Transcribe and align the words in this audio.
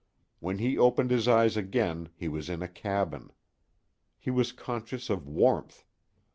When 0.39 0.57
he 0.57 0.79
opened 0.79 1.11
his 1.11 1.27
eyes 1.27 1.55
again 1.55 2.09
he 2.15 2.27
was 2.27 2.49
in 2.49 2.63
a 2.63 2.67
cabin. 2.67 3.29
He 4.17 4.31
was 4.31 4.51
conscious 4.51 5.11
of 5.11 5.27
warmth. 5.27 5.85